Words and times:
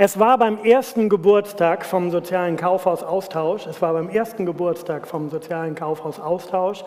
Es 0.00 0.16
war 0.16 0.38
beim 0.38 0.62
ersten 0.62 1.08
Geburtstag 1.08 1.84
vom 1.84 2.12
sozialen 2.12 2.56
Kaufhaus 2.56 3.02
Austausch. 3.02 3.66
Es 3.66 3.82
war 3.82 3.94
beim 3.94 4.08
ersten 4.08 4.46
Geburtstag 4.46 5.08
vom 5.08 5.28
sozialen 5.28 5.74
Kaufhaus 5.74 6.20
Austausch. 6.20 6.84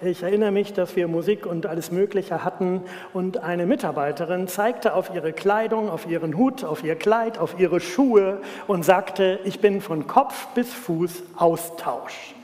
Ich 0.00 0.22
erinnere 0.22 0.50
mich, 0.50 0.72
dass 0.72 0.96
wir 0.96 1.06
Musik 1.06 1.44
und 1.44 1.66
alles 1.66 1.90
Mögliche 1.90 2.42
hatten 2.42 2.80
und 3.12 3.36
eine 3.36 3.66
Mitarbeiterin 3.66 4.48
zeigte 4.48 4.94
auf 4.94 5.14
ihre 5.14 5.34
Kleidung, 5.34 5.90
auf 5.90 6.06
ihren 6.06 6.38
Hut, 6.38 6.64
auf 6.64 6.82
ihr 6.82 6.94
Kleid, 6.94 7.36
auf 7.36 7.56
ihre 7.58 7.80
Schuhe 7.80 8.40
und 8.66 8.82
sagte, 8.82 9.40
ich 9.44 9.60
bin 9.60 9.82
von 9.82 10.06
Kopf 10.06 10.46
bis 10.54 10.72
Fuß 10.72 11.22
Austausch. 11.36 12.34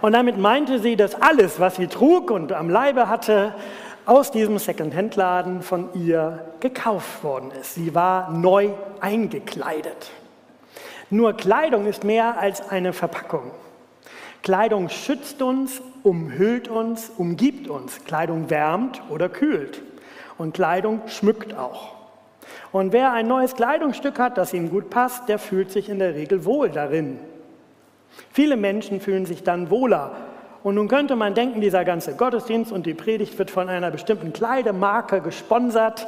Und 0.00 0.12
damit 0.12 0.38
meinte 0.38 0.78
sie, 0.78 0.94
dass 0.94 1.20
alles, 1.20 1.58
was 1.58 1.74
sie 1.74 1.88
trug 1.88 2.30
und 2.30 2.52
am 2.52 2.70
Leibe 2.70 3.08
hatte, 3.08 3.54
aus 4.08 4.30
diesem 4.30 4.56
Second-Hand-Laden 4.56 5.60
von 5.60 5.90
ihr 5.92 6.46
gekauft 6.60 7.22
worden 7.22 7.50
ist. 7.50 7.74
Sie 7.74 7.94
war 7.94 8.30
neu 8.30 8.70
eingekleidet. 9.00 10.10
Nur 11.10 11.34
Kleidung 11.34 11.84
ist 11.84 12.04
mehr 12.04 12.38
als 12.38 12.66
eine 12.70 12.94
Verpackung. 12.94 13.50
Kleidung 14.42 14.88
schützt 14.88 15.42
uns, 15.42 15.82
umhüllt 16.04 16.68
uns, 16.68 17.10
umgibt 17.18 17.68
uns. 17.68 18.02
Kleidung 18.06 18.48
wärmt 18.48 19.02
oder 19.10 19.28
kühlt. 19.28 19.82
Und 20.38 20.54
Kleidung 20.54 21.02
schmückt 21.08 21.54
auch. 21.54 21.94
Und 22.72 22.94
wer 22.94 23.12
ein 23.12 23.28
neues 23.28 23.56
Kleidungsstück 23.56 24.18
hat, 24.18 24.38
das 24.38 24.54
ihm 24.54 24.70
gut 24.70 24.88
passt, 24.88 25.28
der 25.28 25.38
fühlt 25.38 25.70
sich 25.70 25.90
in 25.90 25.98
der 25.98 26.14
Regel 26.14 26.46
wohl 26.46 26.70
darin. 26.70 27.18
Viele 28.32 28.56
Menschen 28.56 29.02
fühlen 29.02 29.26
sich 29.26 29.42
dann 29.42 29.68
wohler 29.68 30.16
und 30.68 30.74
nun 30.74 30.86
könnte 30.86 31.16
man 31.16 31.32
denken, 31.32 31.62
dieser 31.62 31.82
ganze 31.86 32.14
Gottesdienst 32.14 32.72
und 32.72 32.84
die 32.84 32.92
Predigt 32.92 33.38
wird 33.38 33.50
von 33.50 33.70
einer 33.70 33.90
bestimmten 33.90 34.34
Kleidemarke 34.34 35.22
gesponsert, 35.22 36.06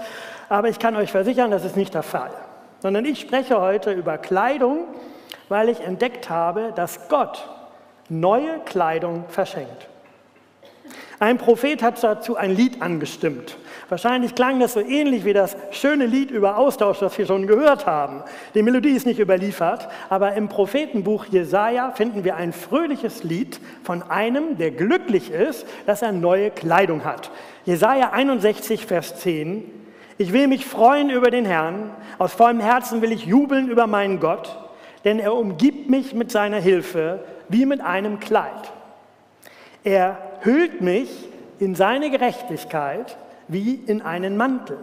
aber 0.50 0.68
ich 0.68 0.78
kann 0.78 0.96
euch 0.96 1.10
versichern, 1.10 1.50
das 1.50 1.64
ist 1.64 1.78
nicht 1.78 1.94
der 1.94 2.02
Fall. 2.02 2.30
Sondern 2.80 3.06
ich 3.06 3.20
spreche 3.20 3.58
heute 3.58 3.92
über 3.92 4.18
Kleidung, 4.18 4.84
weil 5.48 5.70
ich 5.70 5.80
entdeckt 5.80 6.28
habe, 6.28 6.74
dass 6.76 7.08
Gott 7.08 7.48
neue 8.10 8.58
Kleidung 8.66 9.24
verschenkt. 9.28 9.88
Ein 11.20 11.36
Prophet 11.36 11.82
hat 11.82 12.02
dazu 12.02 12.36
ein 12.36 12.56
Lied 12.56 12.80
angestimmt. 12.80 13.58
Wahrscheinlich 13.90 14.34
klang 14.34 14.58
das 14.58 14.72
so 14.72 14.80
ähnlich 14.80 15.26
wie 15.26 15.34
das 15.34 15.54
schöne 15.70 16.06
Lied 16.06 16.30
über 16.30 16.56
Austausch, 16.56 17.00
das 17.00 17.18
wir 17.18 17.26
schon 17.26 17.46
gehört 17.46 17.84
haben. 17.84 18.22
Die 18.54 18.62
Melodie 18.62 18.92
ist 18.92 19.04
nicht 19.04 19.20
überliefert, 19.20 19.88
aber 20.08 20.32
im 20.32 20.48
Prophetenbuch 20.48 21.26
Jesaja 21.26 21.90
finden 21.90 22.24
wir 22.24 22.36
ein 22.36 22.54
fröhliches 22.54 23.22
Lied 23.22 23.60
von 23.82 24.02
einem, 24.02 24.56
der 24.56 24.70
glücklich 24.70 25.30
ist, 25.30 25.66
dass 25.84 26.00
er 26.00 26.12
neue 26.12 26.50
Kleidung 26.50 27.04
hat. 27.04 27.30
Jesaja 27.66 28.12
61, 28.12 28.86
Vers 28.86 29.16
10. 29.16 29.70
Ich 30.16 30.32
will 30.32 30.48
mich 30.48 30.64
freuen 30.64 31.10
über 31.10 31.30
den 31.30 31.44
Herrn, 31.44 31.90
aus 32.16 32.32
vollem 32.32 32.60
Herzen 32.60 33.02
will 33.02 33.12
ich 33.12 33.26
jubeln 33.26 33.68
über 33.68 33.86
meinen 33.86 34.20
Gott, 34.20 34.56
denn 35.04 35.18
er 35.18 35.34
umgibt 35.34 35.90
mich 35.90 36.14
mit 36.14 36.30
seiner 36.30 36.60
Hilfe 36.60 37.24
wie 37.50 37.66
mit 37.66 37.82
einem 37.82 38.20
Kleid. 38.20 38.72
Er 39.84 40.29
hüllt 40.44 40.80
mich 40.80 41.28
in 41.58 41.74
seine 41.74 42.10
Gerechtigkeit 42.10 43.16
wie 43.48 43.74
in 43.74 44.02
einen 44.02 44.36
Mantel. 44.36 44.78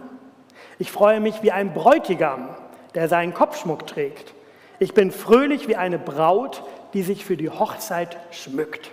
Ich 0.78 0.92
freue 0.92 1.20
mich 1.20 1.42
wie 1.42 1.52
ein 1.52 1.74
Bräutigam, 1.74 2.50
der 2.94 3.08
seinen 3.08 3.34
Kopfschmuck 3.34 3.86
trägt. 3.86 4.34
Ich 4.78 4.94
bin 4.94 5.10
fröhlich 5.10 5.66
wie 5.66 5.76
eine 5.76 5.98
Braut, 5.98 6.62
die 6.94 7.02
sich 7.02 7.24
für 7.24 7.36
die 7.36 7.50
Hochzeit 7.50 8.16
schmückt. 8.30 8.90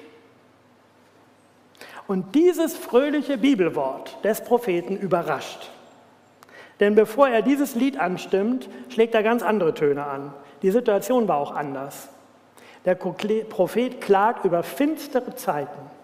Und 2.08 2.36
dieses 2.36 2.76
fröhliche 2.76 3.38
Bibelwort 3.38 4.24
des 4.24 4.42
Propheten 4.42 4.98
überrascht. 4.98 5.70
Denn 6.80 6.96
bevor 6.96 7.28
er 7.30 7.42
dieses 7.42 7.76
Lied 7.76 8.00
anstimmt, 8.00 8.70
schlägt 8.90 9.16
er 9.16 9.24
ganz 9.24 9.44
andere 9.44 9.74
Töne 9.74 10.06
an. 10.06 10.34
Die 10.62 10.72
Situation 10.72 11.28
war 11.28 11.38
auch 11.38 11.56
anders. 11.56 12.10
Der 12.84 12.96
Prophet 12.96 14.02
klagt 14.02 14.46
über 14.46 14.62
finstere 14.62 15.36
Zeiten 15.36 15.95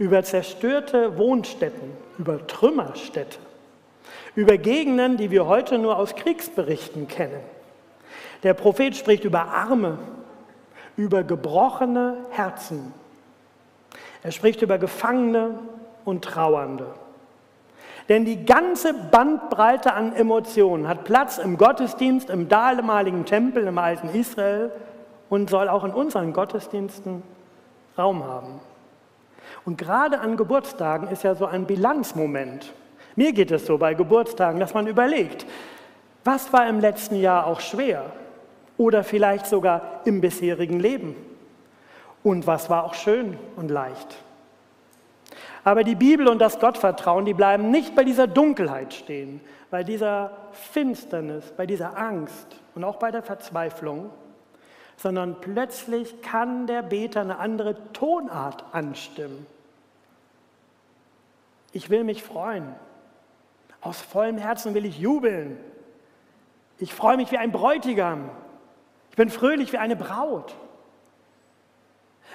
über 0.00 0.22
zerstörte 0.22 1.18
Wohnstätten, 1.18 1.92
über 2.16 2.46
Trümmerstädte, 2.46 3.38
über 4.34 4.56
Gegenden, 4.56 5.18
die 5.18 5.30
wir 5.30 5.46
heute 5.46 5.76
nur 5.76 5.98
aus 5.98 6.16
Kriegsberichten 6.16 7.06
kennen. 7.06 7.40
Der 8.42 8.54
Prophet 8.54 8.96
spricht 8.96 9.24
über 9.24 9.42
Arme, 9.42 9.98
über 10.96 11.22
gebrochene 11.22 12.16
Herzen. 12.30 12.94
Er 14.22 14.32
spricht 14.32 14.62
über 14.62 14.78
Gefangene 14.78 15.58
und 16.06 16.24
Trauernde. 16.24 16.86
Denn 18.08 18.24
die 18.24 18.46
ganze 18.46 18.94
Bandbreite 18.94 19.92
an 19.92 20.16
Emotionen 20.16 20.88
hat 20.88 21.04
Platz 21.04 21.36
im 21.36 21.58
Gottesdienst, 21.58 22.30
im 22.30 22.48
damaligen 22.48 23.26
Tempel, 23.26 23.66
im 23.66 23.76
alten 23.76 24.08
Israel 24.08 24.72
und 25.28 25.50
soll 25.50 25.68
auch 25.68 25.84
in 25.84 25.90
unseren 25.90 26.32
Gottesdiensten 26.32 27.22
Raum 27.98 28.24
haben. 28.24 28.60
Und 29.64 29.78
gerade 29.78 30.20
an 30.20 30.36
Geburtstagen 30.36 31.08
ist 31.08 31.24
ja 31.24 31.34
so 31.34 31.46
ein 31.46 31.66
Bilanzmoment. 31.66 32.72
Mir 33.16 33.32
geht 33.32 33.50
es 33.50 33.66
so 33.66 33.78
bei 33.78 33.94
Geburtstagen, 33.94 34.60
dass 34.60 34.74
man 34.74 34.86
überlegt, 34.86 35.46
was 36.24 36.52
war 36.52 36.68
im 36.68 36.80
letzten 36.80 37.16
Jahr 37.16 37.46
auch 37.46 37.60
schwer 37.60 38.12
oder 38.76 39.04
vielleicht 39.04 39.46
sogar 39.46 40.00
im 40.04 40.20
bisherigen 40.20 40.80
Leben 40.80 41.16
und 42.22 42.46
was 42.46 42.70
war 42.70 42.84
auch 42.84 42.94
schön 42.94 43.38
und 43.56 43.70
leicht. 43.70 44.16
Aber 45.64 45.84
die 45.84 45.94
Bibel 45.94 46.28
und 46.28 46.38
das 46.38 46.58
Gottvertrauen, 46.58 47.24
die 47.24 47.34
bleiben 47.34 47.70
nicht 47.70 47.94
bei 47.94 48.04
dieser 48.04 48.26
Dunkelheit 48.26 48.94
stehen, 48.94 49.40
bei 49.70 49.84
dieser 49.84 50.30
Finsternis, 50.52 51.52
bei 51.56 51.66
dieser 51.66 51.96
Angst 51.96 52.46
und 52.74 52.84
auch 52.84 52.96
bei 52.96 53.10
der 53.10 53.22
Verzweiflung, 53.22 54.10
sondern 55.00 55.40
plötzlich 55.40 56.20
kann 56.20 56.66
der 56.66 56.82
Beter 56.82 57.22
eine 57.22 57.38
andere 57.38 57.74
Tonart 57.94 58.64
anstimmen. 58.72 59.46
Ich 61.72 61.88
will 61.88 62.04
mich 62.04 62.22
freuen. 62.22 62.74
Aus 63.80 63.98
vollem 64.02 64.36
Herzen 64.36 64.74
will 64.74 64.84
ich 64.84 64.98
jubeln. 64.98 65.58
Ich 66.78 66.92
freue 66.92 67.16
mich 67.16 67.32
wie 67.32 67.38
ein 67.38 67.50
Bräutigam. 67.50 68.28
Ich 69.08 69.16
bin 69.16 69.30
fröhlich 69.30 69.72
wie 69.72 69.78
eine 69.78 69.96
Braut. 69.96 70.54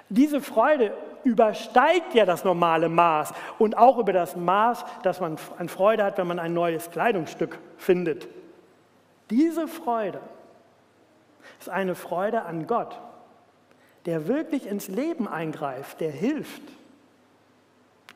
Diese 0.10 0.42
Freude 0.42 0.98
übersteigt 1.24 2.16
ja 2.16 2.26
das 2.26 2.44
normale 2.44 2.90
Maß 2.90 3.34
und 3.60 3.78
auch 3.78 4.00
über 4.00 4.14
das 4.14 4.36
Maß, 4.36 4.86
das 5.04 5.20
man 5.20 5.38
an 5.60 5.70
Freude 5.70 6.04
hat, 6.04 6.18
wenn 6.18 6.28
man 6.28 6.40
ein 6.40 6.54
neues 6.54 6.90
Kleidungsstück 6.90 7.60
findet. 7.78 8.28
Diese 9.30 9.68
Freude 9.68 10.20
ist 11.66 11.70
eine 11.70 11.96
Freude 11.96 12.44
an 12.44 12.68
Gott, 12.68 13.02
der 14.06 14.28
wirklich 14.28 14.68
ins 14.68 14.88
Leben 14.88 15.28
eingreift, 15.28 16.00
der 16.00 16.12
hilft. 16.12 16.62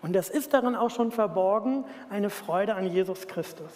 Und 0.04 0.14
das 0.14 0.30
ist 0.30 0.54
darin 0.54 0.76
auch 0.76 0.92
schon 0.92 1.12
verborgen, 1.12 1.84
eine 2.12 2.30
Freude 2.30 2.76
an 2.76 2.86
Jesus 2.86 3.28
Christus. 3.28 3.72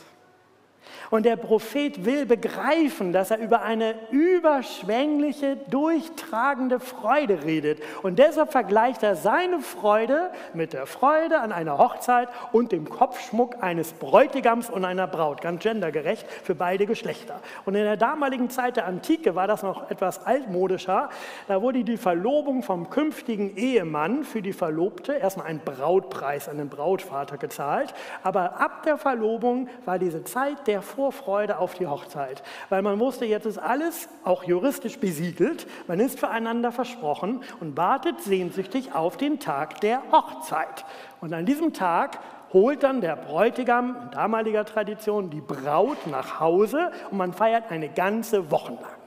Und 1.10 1.26
der 1.26 1.36
Prophet 1.36 2.06
will 2.06 2.26
begreifen, 2.26 3.14
dass 3.14 3.32
er 3.32 3.38
über 3.38 3.62
eine 3.62 3.96
überschwängliche, 4.12 5.58
durchtragende 5.70 6.80
Freude 6.80 7.44
redet. 7.44 7.82
Und 8.02 8.20
deshalb 8.20 8.52
vergleicht 8.52 9.04
er 9.04 9.16
seine 9.16 9.60
Freude 9.60 10.32
mit 10.54 10.74
der 10.74 10.86
Freude 10.86 11.40
an 11.40 11.52
einer 11.52 11.78
Hochzeit 11.78 12.30
und 12.52 12.72
dem 12.72 12.90
Kopfschmuck 12.90 13.62
eines 13.62 13.94
Bräutigams 13.94 14.70
und 14.70 14.86
einer 14.86 15.08
Braut. 15.08 15.42
Ganz 15.42 15.62
gendergerecht 15.62 16.26
für 16.44 16.56
beide 16.56 16.86
Geschlechter. 16.86 17.40
Und 17.66 17.76
in 17.76 17.84
der 17.84 17.98
damaligen 17.98 18.50
Zeit 18.50 18.78
der 18.78 18.86
Antike 18.86 19.36
war 19.36 19.48
das 19.48 19.64
noch 19.64 19.92
etwas 19.92 20.26
altmodischer. 20.26 21.10
Da 21.48 21.62
wurde 21.62 21.84
die 21.84 21.98
Verlobung 21.98 22.64
vom 22.64 22.90
künftigen 22.90 23.56
Ehemann 23.56 24.24
für 24.24 24.42
die 24.42 24.54
Verlobte 24.54 25.14
erstmal 25.14 25.48
ein 25.48 25.60
Brautpreis 25.60 26.50
an 26.50 26.58
den 26.58 26.70
Brautvater 26.70 27.38
gezahlt. 27.38 27.94
Aber 28.24 28.60
ab 28.60 28.84
der 28.84 28.98
Verlobung 28.98 29.70
war 29.86 30.00
diese 30.00 30.24
Zeit 30.24 30.68
der 30.68 30.73
Vor 30.82 31.04
Vorfreude 31.14 31.60
auf 31.60 31.74
die 31.74 31.88
Hochzeit, 31.88 32.44
weil 32.70 32.82
man 32.82 33.00
wusste, 33.00 33.26
jetzt 33.26 33.46
ist 33.46 33.58
alles 33.58 34.08
auch 34.24 34.44
juristisch 34.44 35.00
besiegelt, 35.00 35.68
man 35.88 36.00
ist 36.00 36.20
füreinander 36.20 36.72
versprochen 36.72 37.42
und 37.60 37.76
wartet 37.78 38.22
sehnsüchtig 38.22 38.96
auf 38.96 39.18
den 39.18 39.40
Tag 39.40 39.82
der 39.82 40.02
Hochzeit. 40.12 40.86
Und 41.22 41.34
an 41.34 41.46
diesem 41.46 41.74
Tag 41.74 42.20
holt 42.54 42.84
dann 42.84 43.02
der 43.02 43.16
Bräutigam 43.16 43.98
in 44.04 44.12
damaliger 44.12 44.66
Tradition 44.66 45.30
die 45.30 45.42
Braut 45.42 46.08
nach 46.08 46.40
Hause 46.40 46.92
und 47.12 47.18
man 47.18 47.34
feiert 47.34 47.70
eine 47.70 47.90
ganze 47.90 48.50
Woche 48.52 48.74
lang. 48.74 49.04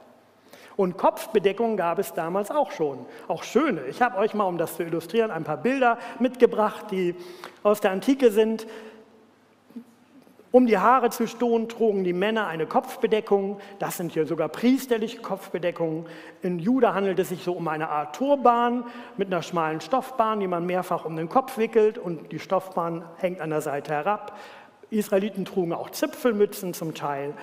Und 0.77 0.99
Kopfbedeckung 0.99 1.79
gab 1.79 1.99
es 1.99 2.13
damals 2.13 2.51
auch 2.51 2.71
schon, 2.71 3.07
auch 3.29 3.43
schöne. 3.43 3.87
Ich 3.87 4.03
habe 4.03 4.19
euch 4.19 4.35
mal, 4.35 4.45
um 4.45 4.59
das 4.59 4.77
zu 4.77 4.83
illustrieren, 4.83 5.31
ein 5.31 5.45
paar 5.45 5.57
Bilder 5.57 5.97
mitgebracht, 6.19 6.91
die 6.91 7.15
aus 7.63 7.81
der 7.81 7.93
Antike 7.93 8.31
sind. 8.31 8.67
Um 10.53 10.67
die 10.67 10.79
Haare 10.79 11.11
zu 11.11 11.27
stoßen, 11.27 11.69
trugen 11.69 12.05
die 12.05 12.13
Männer 12.13 12.47
eine 12.47 12.67
Kopfbedeckung. 12.67 13.59
Das 13.79 13.97
sind 13.97 14.13
hier 14.13 14.27
sogar 14.27 14.49
priesterliche 14.49 15.21
Kopfbedeckungen. 15.21 16.07
In 16.43 16.59
Juda 16.59 16.95
handelt 16.95 17.19
es 17.19 17.31
sich 17.31 17.43
so 17.43 17.53
um 17.53 17.67
eine 17.69 17.89
Art 17.89 18.17
Turban 18.17 18.85
mit 19.17 19.27
einer 19.29 19.43
schmalen 19.43 19.81
Stoffbahn, 19.81 20.41
die 20.41 20.47
man 20.47 20.65
mehrfach 20.65 21.05
um 21.05 21.17
den 21.17 21.29
Kopf 21.29 21.59
wickelt 21.59 21.99
und 21.99 22.33
die 22.33 22.39
Stoffbahn 22.39 23.05
hängt 23.17 23.41
an 23.41 23.51
der 23.51 23.61
Seite 23.61 23.93
herab. 23.93 24.39
Israeliten 24.91 25.45
trugen 25.45 25.73
auch 25.73 25.91
Zipfelmützen 25.91 26.73
zum 26.73 26.95
Teil. 26.95 27.35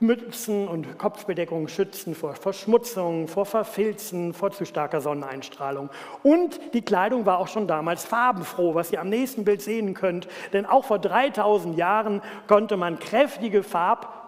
Mützen 0.00 0.66
und 0.66 0.98
Kopfbedeckungen 0.98 1.68
schützen 1.68 2.14
vor 2.14 2.34
Verschmutzung, 2.34 3.28
vor 3.28 3.44
Verfilzen, 3.44 4.32
vor 4.32 4.50
zu 4.50 4.64
starker 4.64 5.00
Sonneneinstrahlung. 5.00 5.90
Und 6.22 6.58
die 6.72 6.82
Kleidung 6.82 7.26
war 7.26 7.38
auch 7.38 7.48
schon 7.48 7.66
damals 7.66 8.04
farbenfroh, 8.04 8.74
was 8.74 8.92
ihr 8.92 9.00
am 9.00 9.10
nächsten 9.10 9.44
Bild 9.44 9.60
sehen 9.62 9.94
könnt. 9.94 10.26
Denn 10.52 10.66
auch 10.66 10.84
vor 10.84 10.98
3000 10.98 11.76
Jahren 11.76 12.22
konnte 12.46 12.76
man 12.76 12.98
kräftige 12.98 13.62
Farb 13.62 14.19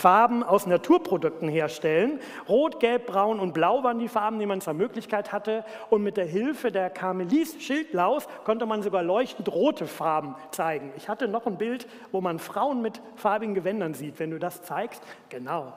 Farben 0.00 0.42
aus 0.42 0.66
Naturprodukten 0.66 1.48
herstellen. 1.48 2.20
Rot, 2.48 2.80
Gelb, 2.80 3.06
Braun 3.06 3.38
und 3.38 3.52
Blau 3.52 3.84
waren 3.84 3.98
die 3.98 4.08
Farben, 4.08 4.38
die 4.38 4.46
man 4.46 4.62
zur 4.62 4.72
Möglichkeit 4.72 5.30
hatte. 5.30 5.62
Und 5.90 6.02
mit 6.02 6.16
der 6.16 6.24
Hilfe 6.24 6.72
der 6.72 6.88
Karmelis 6.88 7.62
Schildlaus 7.62 8.26
konnte 8.44 8.64
man 8.64 8.82
sogar 8.82 9.02
leuchtend 9.02 9.52
rote 9.52 9.86
Farben 9.86 10.36
zeigen. 10.52 10.90
Ich 10.96 11.10
hatte 11.10 11.28
noch 11.28 11.46
ein 11.46 11.58
Bild, 11.58 11.86
wo 12.12 12.22
man 12.22 12.38
Frauen 12.38 12.80
mit 12.80 13.02
farbigen 13.16 13.54
Gewändern 13.54 13.92
sieht. 13.92 14.18
Wenn 14.18 14.30
du 14.30 14.38
das 14.38 14.62
zeigst, 14.62 15.02
genau. 15.28 15.74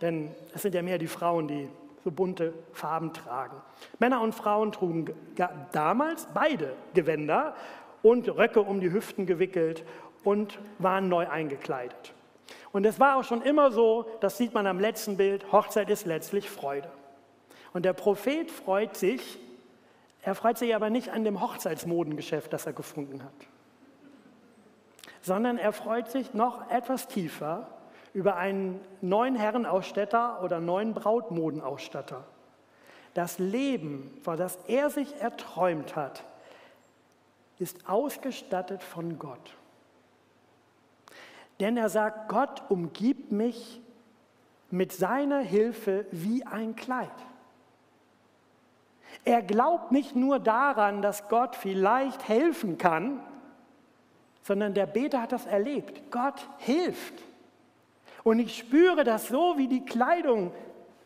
Denn 0.00 0.30
es 0.54 0.62
sind 0.62 0.74
ja 0.74 0.82
mehr 0.82 0.98
die 0.98 1.08
Frauen, 1.08 1.48
die 1.48 1.68
so 2.04 2.12
bunte 2.12 2.54
Farben 2.72 3.12
tragen. 3.12 3.56
Männer 3.98 4.20
und 4.20 4.32
Frauen 4.32 4.70
trugen 4.70 5.06
damals 5.72 6.28
beide 6.32 6.74
Gewänder 6.94 7.56
und 8.02 8.28
Röcke 8.28 8.62
um 8.62 8.78
die 8.80 8.92
Hüften 8.92 9.26
gewickelt 9.26 9.84
und 10.22 10.60
waren 10.78 11.08
neu 11.08 11.28
eingekleidet. 11.28 12.12
Und 12.72 12.84
es 12.84 13.00
war 13.00 13.16
auch 13.16 13.24
schon 13.24 13.42
immer 13.42 13.70
so, 13.70 14.06
das 14.20 14.36
sieht 14.36 14.54
man 14.54 14.66
am 14.66 14.80
letzten 14.80 15.16
Bild, 15.16 15.52
Hochzeit 15.52 15.88
ist 15.90 16.06
letztlich 16.06 16.50
Freude. 16.50 16.90
Und 17.72 17.84
der 17.84 17.92
Prophet 17.92 18.50
freut 18.50 18.96
sich, 18.96 19.38
er 20.22 20.34
freut 20.34 20.58
sich 20.58 20.74
aber 20.74 20.90
nicht 20.90 21.10
an 21.10 21.24
dem 21.24 21.40
Hochzeitsmodengeschäft, 21.40 22.52
das 22.52 22.66
er 22.66 22.72
gefunden 22.72 23.22
hat, 23.22 23.32
sondern 25.22 25.58
er 25.58 25.72
freut 25.72 26.10
sich 26.10 26.34
noch 26.34 26.70
etwas 26.70 27.06
tiefer 27.06 27.68
über 28.12 28.36
einen 28.36 28.80
neuen 29.02 29.36
Herrenausstatter 29.36 30.42
oder 30.42 30.58
neuen 30.58 30.94
Brautmodenausstatter. 30.94 32.24
Das 33.14 33.38
Leben, 33.38 34.18
vor 34.22 34.36
das 34.36 34.56
er 34.68 34.90
sich 34.90 35.14
erträumt 35.20 35.96
hat, 35.96 36.24
ist 37.58 37.88
ausgestattet 37.88 38.82
von 38.82 39.18
Gott. 39.18 39.54
Denn 41.60 41.76
er 41.76 41.88
sagt, 41.88 42.28
Gott 42.28 42.62
umgibt 42.68 43.32
mich 43.32 43.80
mit 44.70 44.92
seiner 44.92 45.40
Hilfe 45.40 46.06
wie 46.10 46.44
ein 46.44 46.76
Kleid. 46.76 47.10
Er 49.24 49.42
glaubt 49.42 49.92
nicht 49.92 50.14
nur 50.14 50.38
daran, 50.38 51.02
dass 51.02 51.28
Gott 51.28 51.56
vielleicht 51.56 52.28
helfen 52.28 52.78
kann, 52.78 53.20
sondern 54.42 54.74
der 54.74 54.86
Beter 54.86 55.22
hat 55.22 55.32
das 55.32 55.46
erlebt. 55.46 56.10
Gott 56.10 56.48
hilft. 56.58 57.14
Und 58.22 58.38
ich 58.38 58.56
spüre 58.56 59.02
das 59.02 59.28
so 59.28 59.56
wie 59.56 59.68
die 59.68 59.84
Kleidung, 59.84 60.52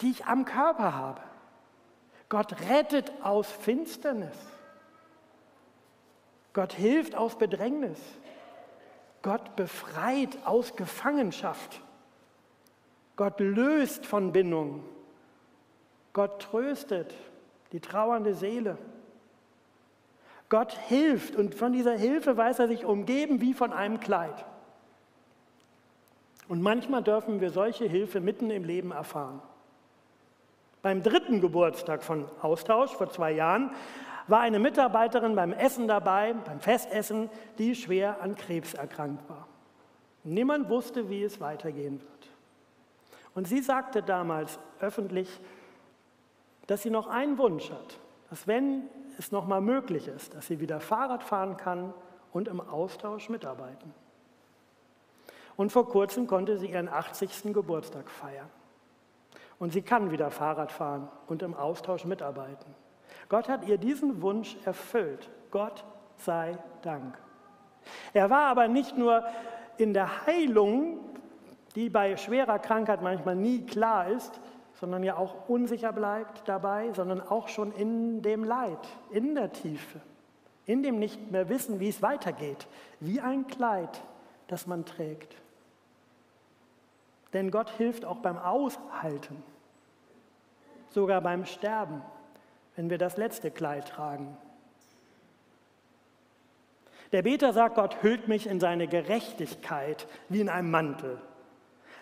die 0.00 0.11
ich 0.11 0.26
am 0.26 0.44
Körper 0.44 0.94
habe. 0.94 1.20
Gott 2.29 2.55
rettet 2.69 3.12
aus 3.23 3.50
Finsternis. 3.50 4.37
Gott 6.53 6.73
hilft 6.73 7.14
aus 7.14 7.37
Bedrängnis. 7.38 7.99
Gott 9.22 9.56
befreit 9.56 10.38
aus 10.44 10.76
Gefangenschaft. 10.76 11.81
Gott 13.17 13.38
löst 13.40 14.06
von 14.06 14.32
Bindung. 14.32 14.82
Gott 16.12 16.40
tröstet 16.43 17.14
die 17.72 17.81
trauernde 17.81 18.34
Seele. 18.34 18.78
Gott 20.49 20.72
hilft 20.72 21.37
und 21.37 21.55
von 21.55 21.72
dieser 21.72 21.96
Hilfe 21.96 22.37
weiß 22.37 22.58
er 22.58 22.69
sich 22.69 22.84
umgeben 22.84 23.40
wie 23.40 23.55
von 23.55 23.72
einem 23.72 24.00
Kleid. 24.00 24.44
Und 26.49 26.62
manchmal 26.62 27.02
dürfen 27.02 27.40
wir 27.40 27.50
solche 27.50 27.84
Hilfe 27.84 28.20
mitten 28.20 28.50
im 28.50 28.64
Leben 28.64 28.90
erfahren. 28.90 29.40
Beim 30.82 31.02
dritten 31.02 31.40
Geburtstag 31.40 32.02
von 32.02 32.25
Austausch 32.40 32.90
vor 32.90 33.11
zwei 33.11 33.31
Jahren 33.32 33.70
war 34.31 34.41
eine 34.41 34.59
Mitarbeiterin 34.59 35.35
beim 35.35 35.53
Essen 35.53 35.88
dabei, 35.88 36.32
beim 36.32 36.61
Festessen, 36.61 37.29
die 37.59 37.75
schwer 37.75 38.23
an 38.23 38.37
Krebs 38.37 38.75
erkrankt 38.75 39.29
war. 39.29 39.47
Niemand 40.23 40.69
wusste, 40.69 41.09
wie 41.09 41.23
es 41.23 41.41
weitergehen 41.41 42.00
wird. 42.00 42.29
Und 43.35 43.49
sie 43.49 43.61
sagte 43.61 44.03
damals 44.03 44.59
öffentlich, 44.81 45.41
dass 46.67 46.82
sie 46.82 46.91
noch 46.91 47.06
einen 47.06 47.38
Wunsch 47.38 47.71
hat, 47.71 47.99
dass 48.29 48.47
wenn 48.47 48.85
es 49.19 49.32
noch 49.32 49.47
mal 49.47 49.61
möglich 49.61 50.09
ist, 50.09 50.35
dass 50.35 50.47
sie 50.47 50.61
wieder 50.61 50.81
Fahrrad 50.81 51.23
fahren 51.23 51.56
kann 51.56 51.93
und 52.32 52.49
im 52.49 52.61
Austausch 52.61 53.29
mitarbeiten. 53.29 53.93
Und 55.56 55.73
vor 55.73 55.88
kurzem 55.88 56.27
konnte 56.27 56.56
sie 56.59 56.71
ihren 56.71 56.88
80. 56.88 57.53
Geburtstag 57.53 58.11
feiern. 58.11 58.49
Und 59.59 59.73
sie 59.73 59.82
kann 59.82 60.11
wieder 60.11 60.31
Fahrrad 60.31 60.73
fahren 60.73 61.09
und 61.27 61.43
im 61.43 61.55
Austausch 61.55 62.05
mitarbeiten. 62.05 62.75
Gott 63.28 63.48
hat 63.48 63.66
ihr 63.66 63.78
diesen 63.78 64.22
Wunsch 64.22 64.56
erfüllt. 64.64 65.28
Gott 65.50 65.84
sei 66.16 66.58
Dank. 66.82 67.18
Er 68.12 68.30
war 68.30 68.48
aber 68.48 68.68
nicht 68.68 68.96
nur 68.96 69.24
in 69.78 69.94
der 69.94 70.26
Heilung, 70.26 70.98
die 71.74 71.88
bei 71.88 72.16
schwerer 72.16 72.58
Krankheit 72.58 73.02
manchmal 73.02 73.36
nie 73.36 73.64
klar 73.64 74.08
ist, 74.08 74.40
sondern 74.74 75.02
ja 75.02 75.16
auch 75.16 75.48
unsicher 75.48 75.92
bleibt 75.92 76.48
dabei, 76.48 76.92
sondern 76.92 77.20
auch 77.20 77.48
schon 77.48 77.72
in 77.72 78.22
dem 78.22 78.44
Leid, 78.44 78.78
in 79.10 79.34
der 79.34 79.52
Tiefe, 79.52 80.00
in 80.66 80.82
dem 80.82 80.98
nicht 80.98 81.30
mehr 81.30 81.48
wissen, 81.48 81.80
wie 81.80 81.88
es 81.88 82.02
weitergeht, 82.02 82.66
wie 82.98 83.20
ein 83.20 83.46
Kleid, 83.46 84.02
das 84.48 84.66
man 84.66 84.84
trägt. 84.84 85.36
Denn 87.32 87.50
Gott 87.50 87.70
hilft 87.70 88.04
auch 88.04 88.18
beim 88.18 88.38
Aushalten, 88.38 89.42
sogar 90.88 91.20
beim 91.20 91.44
Sterben 91.44 92.02
wenn 92.81 92.88
wir 92.88 92.97
das 92.97 93.19
letzte 93.19 93.50
Kleid 93.50 93.91
tragen. 93.91 94.38
Der 97.12 97.21
Beter 97.21 97.53
sagt, 97.53 97.75
Gott 97.75 98.03
hüllt 98.03 98.27
mich 98.27 98.47
in 98.47 98.59
seine 98.59 98.88
Gerechtigkeit 98.88 100.06
wie 100.31 100.41
in 100.41 100.49
einem 100.49 100.71
Mantel. 100.71 101.19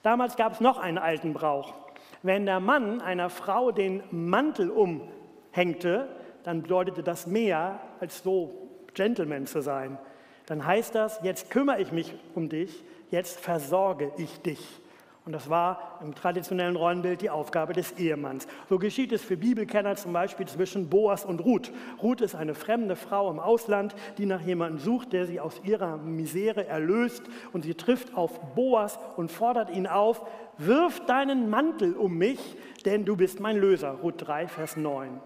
Damals 0.04 0.36
gab 0.36 0.52
es 0.52 0.60
noch 0.60 0.78
einen 0.78 0.98
alten 0.98 1.32
Brauch. 1.32 1.74
Wenn 2.22 2.46
der 2.46 2.60
Mann 2.60 3.00
einer 3.00 3.28
Frau 3.28 3.72
den 3.72 4.04
Mantel 4.12 4.70
umhängte, 4.70 6.06
dann 6.44 6.62
bedeutete 6.62 7.02
das 7.02 7.26
mehr 7.26 7.80
als 7.98 8.22
so 8.22 8.68
Gentleman 8.94 9.48
zu 9.48 9.60
sein. 9.62 9.98
Dann 10.46 10.64
heißt 10.64 10.94
das, 10.94 11.18
jetzt 11.24 11.50
kümmere 11.50 11.80
ich 11.80 11.90
mich 11.90 12.14
um 12.36 12.48
dich, 12.48 12.84
jetzt 13.10 13.40
versorge 13.40 14.12
ich 14.16 14.42
dich. 14.42 14.80
Und 15.28 15.32
das 15.32 15.50
war 15.50 15.98
im 16.02 16.14
traditionellen 16.14 16.74
Rollenbild 16.74 17.20
die 17.20 17.28
Aufgabe 17.28 17.74
des 17.74 17.92
Ehemanns. 17.98 18.48
So 18.70 18.78
geschieht 18.78 19.12
es 19.12 19.20
für 19.20 19.36
Bibelkenner 19.36 19.94
zum 19.94 20.14
Beispiel 20.14 20.48
zwischen 20.48 20.88
Boas 20.88 21.26
und 21.26 21.44
Ruth. 21.44 21.70
Ruth 22.02 22.22
ist 22.22 22.34
eine 22.34 22.54
fremde 22.54 22.96
Frau 22.96 23.30
im 23.30 23.38
Ausland, 23.38 23.94
die 24.16 24.24
nach 24.24 24.40
jemandem 24.40 24.78
sucht, 24.78 25.12
der 25.12 25.26
sie 25.26 25.38
aus 25.38 25.60
ihrer 25.64 25.98
Misere 25.98 26.66
erlöst. 26.66 27.24
Und 27.52 27.64
sie 27.64 27.74
trifft 27.74 28.16
auf 28.16 28.40
Boas 28.54 28.98
und 29.18 29.30
fordert 29.30 29.68
ihn 29.68 29.86
auf, 29.86 30.26
wirf 30.56 31.04
deinen 31.04 31.50
Mantel 31.50 31.94
um 31.94 32.16
mich, 32.16 32.56
denn 32.86 33.04
du 33.04 33.14
bist 33.14 33.38
mein 33.38 33.58
Löser. 33.58 33.98
Ruth 34.02 34.26
3, 34.26 34.48
Vers 34.48 34.78
9. 34.78 35.20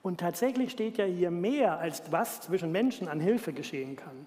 Und 0.00 0.20
tatsächlich 0.20 0.70
steht 0.70 0.96
ja 0.96 1.06
hier 1.06 1.32
mehr, 1.32 1.80
als 1.80 2.04
was 2.12 2.42
zwischen 2.42 2.70
Menschen 2.70 3.08
an 3.08 3.18
Hilfe 3.18 3.52
geschehen 3.52 3.96
kann. 3.96 4.26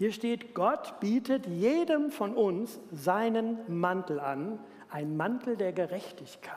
Hier 0.00 0.12
steht, 0.12 0.54
Gott 0.54 0.98
bietet 1.00 1.44
jedem 1.44 2.10
von 2.10 2.34
uns 2.34 2.80
seinen 2.90 3.58
Mantel 3.68 4.18
an, 4.18 4.58
ein 4.88 5.14
Mantel 5.14 5.58
der 5.58 5.74
Gerechtigkeit. 5.74 6.54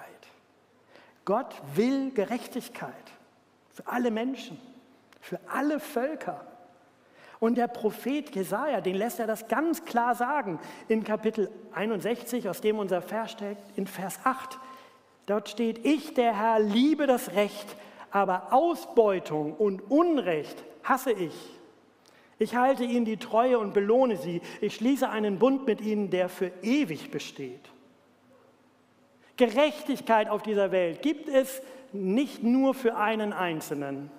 Gott 1.25 1.53
will 1.75 2.12
Gerechtigkeit 2.12 2.93
für 3.73 3.85
alle 3.85 4.12
Menschen, 4.12 4.57
für 5.19 5.41
alle 5.51 5.81
Völker. 5.81 6.39
Und 7.41 7.57
der 7.57 7.67
Prophet 7.67 8.33
Jesaja, 8.33 8.79
den 8.79 8.95
lässt 8.95 9.19
er 9.19 9.27
das 9.27 9.50
ganz 9.50 9.83
klar 9.83 10.15
sagen 10.15 10.57
in 10.88 11.03
Kapitel 11.03 11.51
61, 11.73 12.47
aus 12.47 12.62
dem 12.62 12.79
unser 12.79 13.01
Vers 13.01 13.33
steht, 13.33 13.57
in 13.75 13.88
Vers 13.88 14.21
8. 14.23 14.57
Dort 15.25 15.50
steht: 15.50 15.85
Ich, 15.85 16.13
der 16.13 16.39
Herr, 16.39 16.62
liebe 16.62 17.07
das 17.07 17.33
Recht, 17.33 17.75
aber 18.09 18.53
Ausbeutung 18.53 19.53
und 19.53 19.81
Unrecht 19.91 20.63
hasse 20.81 21.12
ich. 21.12 21.59
Ich 22.39 22.55
halte 22.55 22.83
ihnen 22.83 23.05
die 23.05 23.17
Treue 23.17 23.59
und 23.59 23.73
belohne 23.73 24.17
sie. 24.17 24.41
Ich 24.61 24.75
schließe 24.75 25.09
einen 25.09 25.39
Bund 25.39 25.65
mit 25.65 25.81
ihnen, 25.81 26.09
der 26.09 26.29
für 26.29 26.51
ewig 26.61 27.11
besteht. 27.11 27.69
Gerechtigkeit 29.37 30.29
auf 30.29 30.43
dieser 30.43 30.71
Welt 30.71 31.01
gibt 31.01 31.27
es 31.27 31.61
nicht 31.91 32.43
nur 32.43 32.73
für 32.73 32.95
einen 32.95 33.33
Einzelnen, 33.33 34.11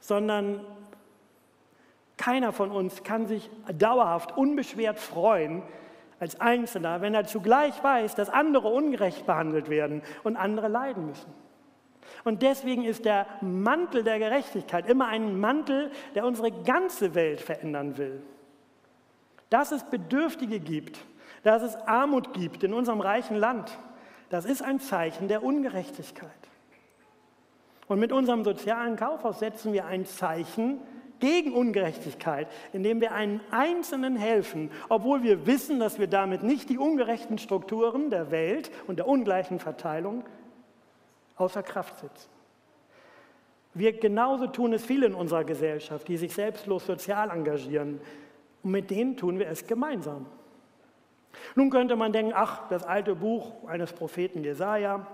sondern 0.00 0.60
keiner 2.16 2.52
von 2.52 2.70
uns 2.70 3.02
kann 3.02 3.26
sich 3.26 3.50
dauerhaft 3.78 4.36
unbeschwert 4.36 4.98
freuen 4.98 5.62
als 6.18 6.40
Einzelner, 6.40 7.02
wenn 7.02 7.14
er 7.14 7.26
zugleich 7.26 7.82
weiß, 7.82 8.14
dass 8.14 8.30
andere 8.30 8.68
ungerecht 8.68 9.26
behandelt 9.26 9.68
werden 9.68 10.02
und 10.24 10.36
andere 10.36 10.68
leiden 10.68 11.06
müssen. 11.06 11.32
Und 12.24 12.42
deswegen 12.42 12.84
ist 12.84 13.04
der 13.04 13.26
Mantel 13.40 14.02
der 14.02 14.18
Gerechtigkeit 14.18 14.88
immer 14.88 15.08
ein 15.08 15.38
Mantel, 15.38 15.90
der 16.14 16.24
unsere 16.24 16.50
ganze 16.50 17.14
Welt 17.14 17.40
verändern 17.40 17.96
will. 17.98 18.22
Dass 19.50 19.72
es 19.72 19.84
Bedürftige 19.84 20.60
gibt, 20.60 20.98
dass 21.42 21.62
es 21.62 21.76
Armut 21.76 22.34
gibt 22.34 22.64
in 22.64 22.72
unserem 22.72 23.00
reichen 23.00 23.36
Land, 23.36 23.78
das 24.28 24.44
ist 24.44 24.62
ein 24.62 24.80
Zeichen 24.80 25.28
der 25.28 25.44
Ungerechtigkeit. 25.44 26.30
Und 27.88 28.00
mit 28.00 28.10
unserem 28.10 28.42
sozialen 28.42 28.96
Kaufhaus 28.96 29.38
setzen 29.38 29.72
wir 29.72 29.86
ein 29.86 30.06
Zeichen 30.06 30.80
gegen 31.20 31.54
Ungerechtigkeit, 31.54 32.48
indem 32.72 33.00
wir 33.00 33.12
einen 33.12 33.40
Einzelnen 33.50 34.16
helfen, 34.16 34.70
obwohl 34.88 35.22
wir 35.22 35.46
wissen, 35.46 35.78
dass 35.78 35.98
wir 35.98 36.08
damit 36.08 36.42
nicht 36.42 36.68
die 36.68 36.78
ungerechten 36.78 37.38
Strukturen 37.38 38.10
der 38.10 38.30
Welt 38.30 38.70
und 38.86 38.98
der 38.98 39.08
ungleichen 39.08 39.58
Verteilung 39.58 40.24
außer 41.36 41.62
Kraft 41.62 41.98
setzen. 41.98 42.30
Wir 43.74 43.92
genauso 43.92 44.46
tun 44.46 44.72
es 44.72 44.84
viele 44.84 45.06
in 45.06 45.14
unserer 45.14 45.44
Gesellschaft, 45.44 46.08
die 46.08 46.16
sich 46.16 46.32
selbstlos 46.32 46.86
sozial 46.86 47.30
engagieren. 47.30 48.00
Und 48.62 48.70
mit 48.70 48.90
denen 48.90 49.16
tun 49.16 49.38
wir 49.38 49.48
es 49.48 49.66
gemeinsam. 49.66 50.26
Nun 51.54 51.68
könnte 51.68 51.94
man 51.94 52.12
denken, 52.12 52.32
ach, 52.34 52.68
das 52.68 52.84
alte 52.84 53.14
Buch 53.14 53.52
eines 53.68 53.92
Propheten 53.92 54.42
Jesaja, 54.42 55.06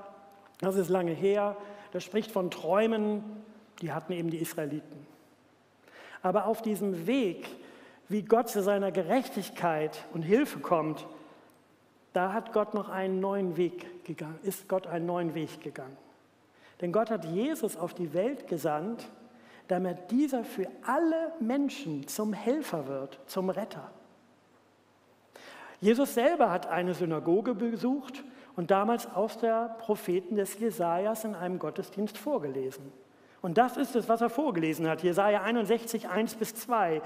das 0.61 0.76
ist 0.76 0.88
lange 0.88 1.11
her, 1.11 1.57
das 1.91 2.05
spricht 2.05 2.31
von 2.31 2.50
Träumen, 2.50 3.25
die 3.81 3.93
hatten 3.93 4.12
eben 4.12 4.31
die 4.31 4.38
Israeliten. 4.38 5.07
Aber 6.23 6.47
auf 6.47 6.62
diesem 6.62 7.09
Weg, 7.09 7.49
wie 8.09 8.23
Gott 8.23 8.49
zu 8.49 8.62
seiner 8.62 8.93
Gerechtigkeit 8.93 10.05
und 10.12 10.23
Hilfe 10.23 10.61
kommt, 10.61 11.07
da 12.12 12.33
hat 12.33 12.52
Gott 12.52 12.75
noch 12.75 12.88
einen 12.88 13.21
neuen 13.21 13.57
Weg 13.57 14.05
gegangen, 14.05 14.38
ist 14.43 14.69
Gott 14.69 14.87
einen 14.87 15.07
neuen 15.07 15.35
Weg 15.35 15.61
gegangen. 15.62 15.97
Denn 16.83 16.93
Gott 16.93 17.11
hat 17.11 17.25
Jesus 17.25 17.77
auf 17.77 17.95
die 17.95 18.12
Welt 18.12 18.49
gesandt, 18.49 19.09
damit 19.69 20.11
dieser 20.11 20.45
für 20.45 20.67
alle 20.85 21.33
Menschen 21.41 22.07
zum 22.09 22.33
Helfer 22.33 22.89
wird, 22.89 23.21
zum 23.27 23.49
Retter. 23.49 23.91
Jesus 25.81 26.15
selber 26.15 26.51
hat 26.51 26.67
eine 26.67 26.95
Synagoge 26.95 27.55
besucht 27.55 28.23
und 28.57 28.71
damals 28.71 29.11
aus 29.15 29.39
der 29.39 29.77
Propheten 29.79 30.37
des 30.37 30.59
Jesajas 30.59 31.25
in 31.25 31.35
einem 31.35 31.59
Gottesdienst 31.59 32.19
vorgelesen. 32.19 32.93
Und 33.41 33.59
das 33.59 33.77
ist 33.77 33.97
es, 33.97 34.09
was 34.09 34.21
er 34.21 34.31
vorgelesen 34.31 34.89
hat. 34.89 35.03
Jesaja 35.03 35.43
61, 35.43 36.09
1 36.09 36.35
bis 36.37 36.55
2. 36.55 37.01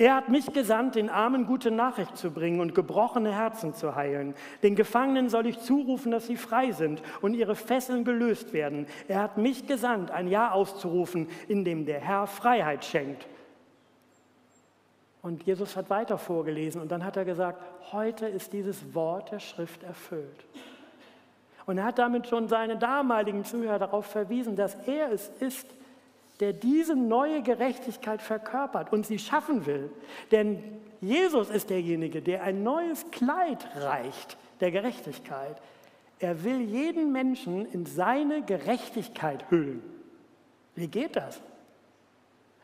Er 0.00 0.14
hat 0.14 0.30
mich 0.30 0.50
gesandt, 0.54 0.94
den 0.94 1.10
Armen 1.10 1.44
gute 1.44 1.70
Nachricht 1.70 2.16
zu 2.16 2.30
bringen 2.30 2.60
und 2.60 2.74
gebrochene 2.74 3.34
Herzen 3.34 3.74
zu 3.74 3.96
heilen. 3.96 4.34
Den 4.62 4.74
Gefangenen 4.74 5.28
soll 5.28 5.44
ich 5.44 5.58
zurufen, 5.58 6.10
dass 6.10 6.26
sie 6.26 6.38
frei 6.38 6.72
sind 6.72 7.02
und 7.20 7.34
ihre 7.34 7.54
Fesseln 7.54 8.02
gelöst 8.02 8.54
werden. 8.54 8.86
Er 9.08 9.20
hat 9.20 9.36
mich 9.36 9.66
gesandt, 9.66 10.10
ein 10.10 10.26
Jahr 10.26 10.54
auszurufen, 10.54 11.28
in 11.48 11.66
dem 11.66 11.84
der 11.84 12.00
Herr 12.00 12.26
Freiheit 12.26 12.86
schenkt. 12.86 13.26
Und 15.20 15.42
Jesus 15.42 15.76
hat 15.76 15.90
weiter 15.90 16.16
vorgelesen 16.16 16.80
und 16.80 16.90
dann 16.90 17.04
hat 17.04 17.18
er 17.18 17.26
gesagt, 17.26 17.62
heute 17.92 18.26
ist 18.26 18.54
dieses 18.54 18.94
Wort 18.94 19.32
der 19.32 19.38
Schrift 19.38 19.82
erfüllt. 19.82 20.46
Und 21.66 21.76
er 21.76 21.84
hat 21.84 21.98
damit 21.98 22.26
schon 22.26 22.48
seine 22.48 22.78
damaligen 22.78 23.44
Zuhörer 23.44 23.78
darauf 23.78 24.06
verwiesen, 24.06 24.56
dass 24.56 24.76
er 24.86 25.12
es 25.12 25.28
ist, 25.40 25.66
der 26.40 26.52
diese 26.54 26.96
neue 26.96 27.42
Gerechtigkeit 27.42 28.22
verkörpert 28.22 28.92
und 28.92 29.06
sie 29.06 29.18
schaffen 29.18 29.66
will. 29.66 29.90
Denn 30.30 30.62
Jesus 31.00 31.50
ist 31.50 31.70
derjenige, 31.70 32.22
der 32.22 32.42
ein 32.42 32.62
neues 32.62 33.10
Kleid 33.10 33.68
reicht 33.76 34.36
der 34.60 34.70
Gerechtigkeit. 34.70 35.56
Er 36.18 36.44
will 36.44 36.60
jeden 36.60 37.12
Menschen 37.12 37.66
in 37.66 37.86
seine 37.86 38.42
Gerechtigkeit 38.42 39.50
hüllen. 39.50 39.82
Wie 40.74 40.88
geht 40.88 41.16
das? 41.16 41.40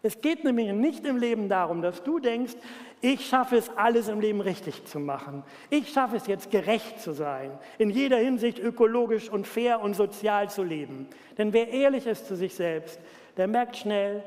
Es 0.02 0.20
geht 0.20 0.44
nämlich 0.44 0.72
nicht 0.72 1.04
im 1.04 1.16
Leben 1.16 1.48
darum, 1.48 1.82
dass 1.82 2.02
du 2.02 2.18
denkst, 2.18 2.54
ich 3.00 3.26
schaffe 3.26 3.56
es 3.56 3.68
alles 3.76 4.08
im 4.08 4.20
Leben 4.20 4.40
richtig 4.40 4.84
zu 4.84 5.00
machen. 5.00 5.42
Ich 5.68 5.88
schaffe 5.88 6.16
es 6.16 6.26
jetzt 6.26 6.50
gerecht 6.50 7.00
zu 7.00 7.12
sein, 7.12 7.50
in 7.78 7.90
jeder 7.90 8.18
Hinsicht 8.18 8.58
ökologisch 8.58 9.28
und 9.28 9.46
fair 9.46 9.80
und 9.80 9.94
sozial 9.94 10.48
zu 10.48 10.62
leben. 10.62 11.08
Denn 11.38 11.52
wer 11.52 11.70
ehrlich 11.70 12.06
ist 12.06 12.28
zu 12.28 12.36
sich 12.36 12.54
selbst, 12.54 13.00
der 13.36 13.48
merkt 13.48 13.76
schnell, 13.76 14.22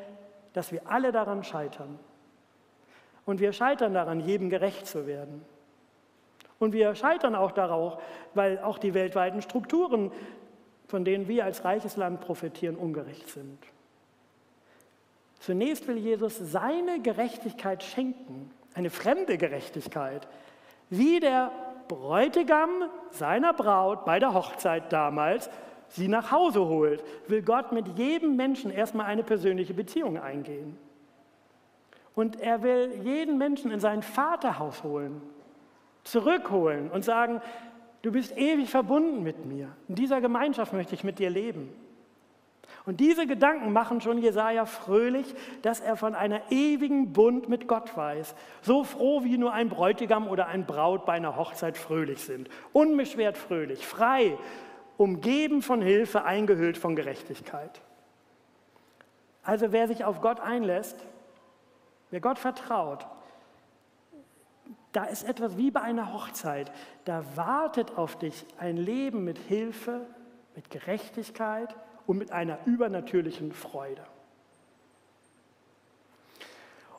dass 0.54 0.72
wir 0.72 0.82
alle 0.86 1.12
daran 1.12 1.44
scheitern. 1.44 2.00
Und 3.26 3.40
wir 3.40 3.54
scheitern 3.54 3.94
daran, 3.94 4.20
jedem 4.20 4.50
gerecht 4.50 4.88
zu 4.88 5.06
werden. 5.06 5.46
Und 6.58 6.74
wir 6.74 6.94
scheitern 6.96 7.36
auch 7.36 7.52
darauf, 7.52 8.02
weil 8.34 8.60
auch 8.60 8.78
die 8.78 8.94
weltweiten 8.94 9.42
Strukturen, 9.42 10.12
von 10.88 11.06
denen 11.06 11.28
wir 11.28 11.46
als 11.46 11.64
reiches 11.64 11.96
Land 11.96 12.22
profitieren, 12.22 12.76
ungerecht 12.76 13.30
sind. 13.30 13.60
Zunächst 15.40 15.88
will 15.88 15.98
Jesus 15.98 16.38
seine 16.38 17.02
Gerechtigkeit 17.02 17.84
schenken, 17.84 18.52
eine 18.74 18.90
fremde 18.90 19.38
Gerechtigkeit, 19.38 20.28
wie 20.90 21.20
der 21.20 21.52
Bräutigam 21.88 22.90
seiner 23.12 23.54
Braut 23.54 24.06
bei 24.06 24.20
der 24.20 24.34
Hochzeit 24.34 24.92
damals 24.92 25.50
sie 25.90 26.08
nach 26.08 26.32
Hause 26.32 26.66
holt, 26.66 27.04
will 27.28 27.42
Gott 27.42 27.72
mit 27.72 27.98
jedem 27.98 28.36
Menschen 28.36 28.72
erstmal 28.72 29.08
eine 29.08 29.24
persönliche 29.24 29.74
Beziehung 29.74 30.18
eingehen. 30.18 30.78
Und 32.16 32.40
er 32.40 32.64
will 32.64 32.92
jeden 33.04 33.38
Menschen 33.38 33.72
in 33.72 33.80
sein 33.80 34.04
Vaterhaus 34.04 34.84
holen, 34.84 35.22
zurückholen 36.04 36.90
und 36.92 37.06
sagen, 37.06 37.42
du 38.02 38.12
bist 38.12 38.38
ewig 38.38 38.70
verbunden 38.70 39.24
mit 39.24 39.46
mir. 39.46 39.70
In 39.88 39.96
dieser 39.96 40.22
Gemeinschaft 40.22 40.74
möchte 40.74 40.96
ich 40.96 41.04
mit 41.04 41.20
dir 41.20 41.30
leben. 41.30 41.70
Und 42.86 43.00
diese 43.00 43.28
Gedanken 43.28 43.72
machen 43.72 44.02
schon 44.02 44.18
Jesaja 44.18 44.66
fröhlich, 44.66 45.34
dass 45.62 45.80
er 45.80 45.96
von 45.96 46.16
einer 46.16 46.42
ewigen 46.50 47.14
Bund 47.14 47.50
mit 47.50 47.68
Gott 47.68 47.96
weiß. 47.96 48.36
So 48.62 48.84
froh 48.84 49.24
wie 49.24 49.38
nur 49.38 49.54
ein 49.54 49.70
Bräutigam 49.70 50.28
oder 50.28 50.48
ein 50.48 50.66
Braut 50.66 51.06
bei 51.06 51.14
einer 51.14 51.36
Hochzeit 51.36 51.78
fröhlich 51.78 52.20
sind. 52.20 52.50
Unbeschwert 52.74 53.38
fröhlich, 53.38 53.86
frei, 53.86 54.38
umgeben 55.00 55.62
von 55.62 55.82
Hilfe, 55.82 56.26
eingehüllt 56.26 56.78
von 56.78 56.94
Gerechtigkeit. 56.94 57.82
Also 59.44 59.72
wer 59.72 59.88
sich 59.88 60.04
auf 60.04 60.20
Gott 60.20 60.42
einlässt, 60.42 60.98
wer 62.10 62.20
Gott 62.20 62.38
vertraut, 62.38 63.08
da 64.92 65.06
ist 65.06 65.24
etwas 65.24 65.56
wie 65.56 65.72
bei 65.72 65.80
einer 65.80 66.12
Hochzeit. 66.12 66.70
Da 67.06 67.24
wartet 67.36 67.98
auf 67.98 68.18
dich 68.18 68.46
ein 68.58 68.76
Leben 68.76 69.24
mit 69.24 69.38
Hilfe, 69.38 70.06
mit 70.54 70.70
Gerechtigkeit, 70.70 71.74
und 72.06 72.18
mit 72.18 72.32
einer 72.32 72.58
übernatürlichen 72.66 73.54
Freude. 73.54 74.02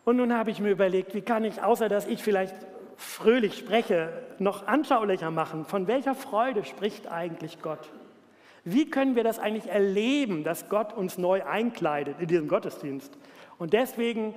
Und 0.05 0.17
nun 0.17 0.33
habe 0.33 0.53
ich 0.53 0.61
mir 0.61 0.71
überlegt, 0.71 1.15
wie 1.15 1.21
kann 1.21 1.45
ich, 1.45 1.61
außer 1.61 1.89
dass 1.89 2.07
ich 2.07 2.23
vielleicht 2.23 2.55
fröhlich 3.01 3.57
spreche, 3.57 4.13
noch 4.39 4.67
anschaulicher 4.67 5.31
machen, 5.31 5.65
von 5.65 5.87
welcher 5.87 6.15
Freude 6.15 6.65
spricht 6.65 7.11
eigentlich 7.11 7.63
Gott? 7.63 7.91
Wie 8.63 8.91
können 8.91 9.17
wir 9.17 9.25
das 9.25 9.39
eigentlich 9.39 9.73
erleben, 9.73 10.45
dass 10.45 10.69
Gott 10.69 10.93
uns 10.93 11.17
neu 11.17 11.43
einkleidet 11.45 12.17
in 12.21 12.27
diesem 12.27 12.47
Gottesdienst? 12.47 13.17
Und 13.59 13.73
deswegen 13.73 14.35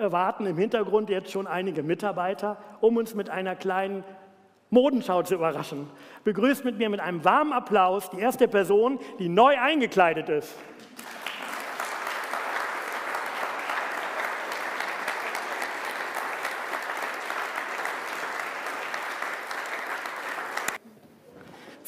warten 0.00 0.46
im 0.46 0.56
Hintergrund 0.56 1.10
jetzt 1.10 1.30
schon 1.30 1.46
einige 1.46 1.82
Mitarbeiter, 1.82 2.56
um 2.80 2.96
uns 2.96 3.14
mit 3.14 3.28
einer 3.28 3.54
kleinen 3.54 4.04
Modenschau 4.70 5.22
zu 5.22 5.34
überraschen. 5.34 5.88
Begrüßt 6.24 6.64
mit 6.64 6.78
mir 6.78 6.88
mit 6.88 7.00
einem 7.00 7.24
warmen 7.24 7.52
Applaus 7.52 8.10
die 8.10 8.20
erste 8.20 8.48
Person, 8.48 8.98
die 9.18 9.28
neu 9.28 9.58
eingekleidet 9.58 10.28
ist. 10.30 10.54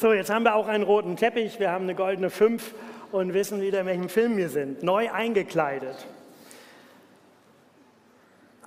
So, 0.01 0.13
jetzt 0.13 0.31
haben 0.31 0.45
wir 0.45 0.55
auch 0.55 0.67
einen 0.67 0.83
roten 0.83 1.15
Teppich, 1.15 1.59
wir 1.59 1.69
haben 1.69 1.83
eine 1.83 1.93
goldene 1.93 2.31
5 2.31 2.73
und 3.11 3.35
wissen 3.35 3.61
wieder, 3.61 3.81
in 3.81 3.85
welchem 3.85 4.09
Film 4.09 4.35
wir 4.35 4.49
sind. 4.49 4.81
Neu 4.81 5.11
eingekleidet. 5.11 6.07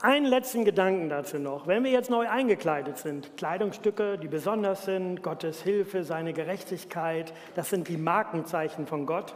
Einen 0.01 0.27
letzten 0.27 0.65
Gedanken 0.65 1.09
dazu 1.09 1.41
noch. 1.41 1.67
Wenn 1.67 1.83
wir 1.83 1.91
jetzt 1.91 2.09
neu 2.09 2.29
eingekleidet 2.29 2.99
sind, 2.99 3.37
Kleidungsstücke, 3.37 4.17
die 4.17 4.29
besonders 4.29 4.85
sind, 4.85 5.25
Gottes 5.25 5.61
Hilfe, 5.61 6.05
seine 6.05 6.35
Gerechtigkeit, 6.35 7.33
das 7.57 7.69
sind 7.69 7.89
die 7.89 7.97
Markenzeichen 7.97 8.87
von 8.87 9.05
Gott, 9.05 9.35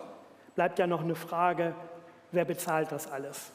bleibt 0.54 0.78
ja 0.78 0.86
noch 0.86 1.02
eine 1.02 1.16
Frage, 1.16 1.74
wer 2.30 2.44
bezahlt 2.44 2.92
das 2.92 3.10
alles? 3.10 3.50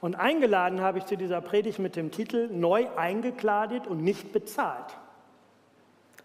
Und 0.00 0.16
eingeladen 0.16 0.80
habe 0.80 0.98
ich 0.98 1.06
zu 1.06 1.16
dieser 1.16 1.40
Predigt 1.40 1.78
mit 1.78 1.94
dem 1.94 2.10
Titel 2.10 2.48
Neu 2.50 2.88
eingekleidet 2.96 3.86
und 3.86 4.02
nicht 4.02 4.32
bezahlt. 4.32 4.96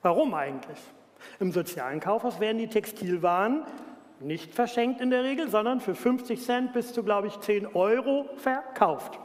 Warum 0.02 0.34
eigentlich? 0.34 0.80
Im 1.40 1.52
sozialen 1.52 2.00
Kaufhaus 2.00 2.40
werden 2.40 2.58
die 2.58 2.68
Textilwaren 2.68 3.64
nicht 4.20 4.54
verschenkt 4.54 5.02
in 5.02 5.10
der 5.10 5.24
Regel, 5.24 5.50
sondern 5.50 5.80
für 5.80 5.96
50 5.96 6.44
Cent 6.44 6.74
bis 6.74 6.94
zu, 6.94 7.04
glaube 7.04 7.28
ich, 7.28 7.40
10 7.40 7.68
Euro 7.76 8.30
verkauft. 8.38 9.20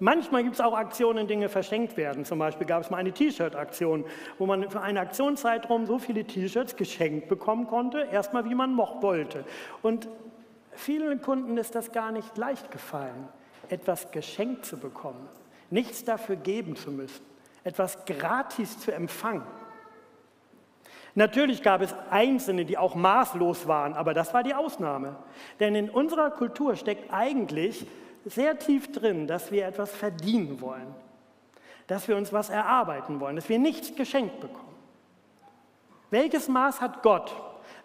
Manchmal 0.00 0.42
gibt 0.42 0.56
es 0.56 0.60
auch 0.60 0.74
Aktionen, 0.76 1.18
in 1.18 1.28
denen 1.28 1.40
Dinge 1.40 1.48
verschenkt 1.48 1.96
werden. 1.96 2.24
Zum 2.24 2.38
Beispiel 2.38 2.66
gab 2.66 2.82
es 2.82 2.90
mal 2.90 2.96
eine 2.96 3.12
T-Shirt-Aktion, 3.12 4.04
wo 4.38 4.46
man 4.46 4.68
für 4.68 4.80
einen 4.80 4.98
Aktionszeitraum 4.98 5.86
so 5.86 5.98
viele 5.98 6.24
T-Shirts 6.24 6.76
geschenkt 6.76 7.28
bekommen 7.28 7.66
konnte, 7.68 8.08
erstmal 8.10 8.44
wie 8.44 8.54
man 8.54 8.74
mocht 8.74 9.02
wollte. 9.02 9.44
Und 9.82 10.08
vielen 10.72 11.20
Kunden 11.20 11.56
ist 11.56 11.74
das 11.74 11.92
gar 11.92 12.10
nicht 12.10 12.36
leicht 12.36 12.70
gefallen, 12.70 13.28
etwas 13.68 14.10
geschenkt 14.10 14.66
zu 14.66 14.78
bekommen, 14.78 15.28
nichts 15.70 16.04
dafür 16.04 16.36
geben 16.36 16.74
zu 16.74 16.90
müssen, 16.90 17.24
etwas 17.62 18.04
gratis 18.04 18.78
zu 18.80 18.92
empfangen. 18.92 19.46
Natürlich 21.14 21.62
gab 21.62 21.80
es 21.80 21.94
Einzelne, 22.10 22.64
die 22.64 22.76
auch 22.76 22.96
maßlos 22.96 23.68
waren, 23.68 23.94
aber 23.94 24.14
das 24.14 24.34
war 24.34 24.42
die 24.42 24.54
Ausnahme. 24.54 25.16
Denn 25.60 25.74
in 25.74 25.88
unserer 25.88 26.30
Kultur 26.30 26.74
steckt 26.74 27.12
eigentlich 27.12 27.86
sehr 28.24 28.58
tief 28.58 28.90
drin, 28.90 29.26
dass 29.26 29.52
wir 29.52 29.66
etwas 29.66 29.92
verdienen 29.92 30.60
wollen, 30.60 30.94
dass 31.86 32.08
wir 32.08 32.16
uns 32.16 32.32
was 32.32 32.50
erarbeiten 32.50 33.20
wollen, 33.20 33.36
dass 33.36 33.48
wir 33.48 33.58
nichts 33.58 33.94
geschenkt 33.94 34.40
bekommen. 34.40 34.74
Welches 36.10 36.48
Maß 36.48 36.80
hat 36.80 37.02
Gott, 37.02 37.34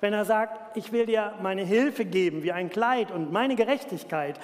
wenn 0.02 0.14
er 0.14 0.26
sagt, 0.26 0.78
ich 0.78 0.92
will 0.92 1.06
dir 1.06 1.34
meine 1.42 1.64
Hilfe 1.64 2.06
geben 2.06 2.42
wie 2.44 2.52
ein 2.52 2.70
Kleid 2.70 3.12
und 3.12 3.32
meine 3.32 3.56
Gerechtigkeit? 3.56 4.40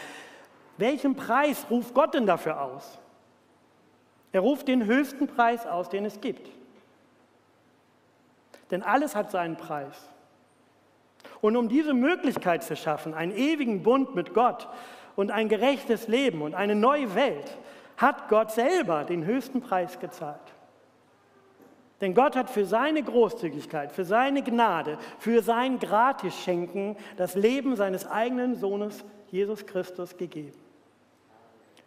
Welchen 0.78 1.16
Preis 1.16 1.66
ruft 1.70 1.94
Gott 1.94 2.14
denn 2.14 2.26
dafür 2.26 2.62
aus? 2.62 3.00
Er 4.32 4.42
ruft 4.42 4.68
den 4.68 4.86
höchsten 4.86 5.28
Preis 5.28 5.66
aus, 5.66 5.90
den 5.90 6.04
es 6.06 6.20
gibt. 6.20 6.50
Denn 8.72 8.84
alles 8.84 9.16
hat 9.16 9.32
seinen 9.32 9.58
Preis. 9.58 10.10
Und 11.42 11.56
um 11.56 11.70
diese 11.70 11.94
Möglichkeit 11.94 12.64
zu 12.64 12.76
schaffen, 12.76 13.14
einen 13.14 13.36
ewigen 13.36 13.84
Bund 13.84 14.16
mit 14.16 14.34
Gott 14.34 14.68
und 15.16 15.32
ein 15.32 15.50
gerechtes 15.50 16.08
Leben 16.08 16.42
und 16.42 16.56
eine 16.56 16.76
neue 16.76 17.14
Welt, 17.16 17.58
hat 17.98 18.30
Gott 18.30 18.52
selber 18.52 19.04
den 19.04 19.26
höchsten 19.26 19.62
Preis 19.62 20.00
gezahlt. 20.00 20.40
Denn 22.02 22.14
Gott 22.14 22.36
hat 22.36 22.50
für 22.50 22.66
seine 22.66 23.02
Großzügigkeit, 23.04 23.92
für 23.92 24.04
seine 24.04 24.44
Gnade, 24.44 24.98
für 25.18 25.42
sein 25.42 25.80
Gratisschenken 25.80 26.98
das 27.16 27.36
Leben 27.36 27.76
seines 27.76 28.06
eigenen 28.06 28.56
Sohnes 28.56 29.06
Jesus 29.32 29.66
Christus 29.66 30.18
gegeben. 30.18 30.65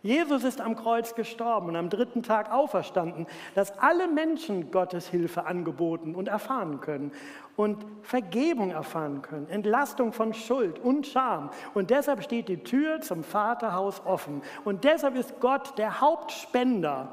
Jesus 0.03 0.45
ist 0.45 0.61
am 0.61 0.77
Kreuz 0.77 1.17
gestorben 1.17 1.69
und 1.69 1.77
am 1.77 1.91
dritten 1.91 2.23
Tag 2.23 2.53
auferstanden, 2.53 3.27
dass 3.57 3.77
alle 3.79 4.07
Menschen 4.07 4.71
Gottes 4.71 5.09
Hilfe 5.09 5.45
angeboten 5.45 6.15
und 6.15 6.29
erfahren 6.29 6.81
können 6.81 7.11
und 7.57 7.85
Vergebung 8.03 8.71
erfahren 8.71 9.23
können, 9.23 9.49
Entlastung 9.49 10.13
von 10.13 10.35
Schuld 10.35 10.79
und 10.79 11.07
Scham. 11.07 11.51
Und 11.75 11.91
deshalb 11.91 12.23
steht 12.23 12.49
die 12.49 12.63
Tür 12.63 13.01
zum 13.01 13.25
Vaterhaus 13.25 14.01
offen. 14.07 14.43
Und 14.65 14.85
deshalb 14.85 15.17
ist 15.17 15.41
Gott 15.41 15.77
der 15.79 16.01
Hauptspender 16.01 17.09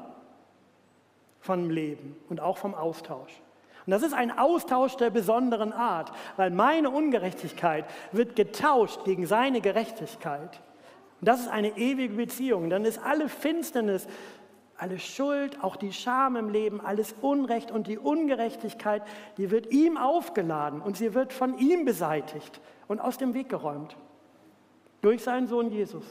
vom 1.40 1.70
Leben 1.70 2.16
und 2.28 2.40
auch 2.40 2.56
vom 2.56 2.74
Austausch. 2.76 3.42
Und 3.84 3.90
das 3.90 4.02
ist 4.02 4.14
ein 4.14 4.36
Austausch 4.36 4.96
der 4.96 5.10
besonderen 5.10 5.72
Art, 5.72 6.12
weil 6.36 6.50
meine 6.50 6.90
Ungerechtigkeit 6.90 7.84
wird 8.12 8.36
getauscht 8.36 9.04
gegen 9.04 9.26
seine 9.26 9.60
Gerechtigkeit. 9.60 10.60
Und 11.20 11.28
das 11.28 11.40
ist 11.40 11.48
eine 11.48 11.76
ewige 11.78 12.14
Beziehung. 12.14 12.70
Dann 12.70 12.84
ist 12.84 12.98
alle 12.98 13.28
Finsternis, 13.28 14.06
alle 14.76 14.98
Schuld, 14.98 15.62
auch 15.62 15.76
die 15.76 15.92
Scham 15.92 16.36
im 16.36 16.50
Leben, 16.50 16.80
alles 16.80 17.14
Unrecht 17.22 17.70
und 17.70 17.86
die 17.86 17.98
Ungerechtigkeit, 17.98 19.02
die 19.38 19.50
wird 19.50 19.72
ihm 19.72 19.96
aufgeladen 19.96 20.82
und 20.82 20.96
sie 20.96 21.14
wird 21.14 21.32
von 21.32 21.58
ihm 21.58 21.84
beseitigt 21.84 22.60
und 22.86 23.00
aus 23.00 23.16
dem 23.16 23.32
Weg 23.34 23.48
geräumt. 23.48 23.96
Durch 25.00 25.22
seinen 25.22 25.46
Sohn 25.46 25.70
Jesus. 25.70 26.04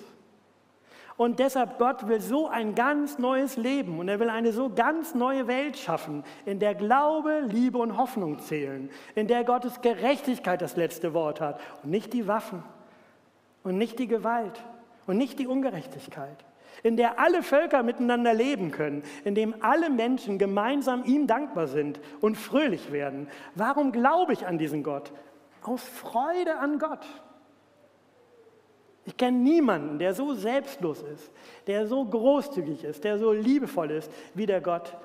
Und 1.18 1.40
deshalb, 1.40 1.78
Gott 1.80 2.08
will 2.08 2.20
so 2.20 2.50
ein 2.50 2.76
ganz 2.76 3.20
neues 3.20 3.56
Leben 3.56 4.00
und 4.00 4.10
er 4.10 4.20
will 4.20 4.30
eine 4.30 4.52
so 4.52 4.70
ganz 4.70 5.16
neue 5.16 5.48
Welt 5.48 5.78
schaffen, 5.78 6.24
in 6.46 6.60
der 6.60 6.76
Glaube, 6.76 7.42
Liebe 7.48 7.78
und 7.78 7.98
Hoffnung 7.98 8.40
zählen, 8.40 8.90
in 9.14 9.28
der 9.28 9.46
Gottes 9.46 9.80
Gerechtigkeit 9.82 10.62
das 10.62 10.76
letzte 10.76 11.14
Wort 11.14 11.40
hat 11.40 11.62
und 11.84 11.92
nicht 11.92 12.12
die 12.12 12.28
Waffen 12.28 12.64
und 13.64 13.78
nicht 13.78 13.98
die 14.00 14.08
Gewalt 14.08 14.62
und 15.08 15.18
nicht 15.18 15.40
die 15.40 15.48
Ungerechtigkeit, 15.48 16.46
in 16.84 16.98
der 16.98 17.20
alle 17.20 17.44
Völker 17.44 17.84
miteinander 17.84 18.34
leben 18.34 18.72
können, 18.72 19.04
in 19.24 19.36
dem 19.36 19.56
alle 19.62 19.90
Menschen 19.90 20.38
gemeinsam 20.38 21.04
ihm 21.06 21.28
dankbar 21.28 21.68
sind 21.68 22.00
und 22.22 22.38
fröhlich 22.38 22.92
werden. 22.92 23.28
Warum 23.56 23.92
glaube 23.92 24.34
ich 24.34 24.46
an 24.46 24.58
diesen 24.58 24.84
Gott? 24.84 25.12
Aus 25.62 25.82
Freude 25.84 26.58
an 26.58 26.80
Gott. 26.80 27.06
Ich 29.06 29.18
kenne 29.18 29.38
niemanden, 29.38 30.00
der 30.00 30.14
so 30.14 30.34
selbstlos 30.34 31.04
ist, 31.04 31.32
der 31.68 31.86
so 31.86 32.04
großzügig 32.04 32.84
ist, 32.84 33.04
der 33.04 33.20
so 33.20 33.32
liebevoll 33.32 33.92
ist, 33.92 34.12
wie 34.34 34.48
der 34.48 34.62
Gott, 34.62 34.98